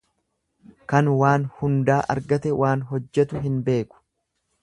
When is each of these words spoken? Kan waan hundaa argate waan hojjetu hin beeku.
Kan 0.93 1.09
waan 1.19 1.45
hundaa 1.59 1.99
argate 2.15 2.55
waan 2.63 2.85
hojjetu 2.93 3.45
hin 3.47 3.63
beeku. 3.71 4.05